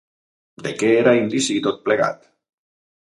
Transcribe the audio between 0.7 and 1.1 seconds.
què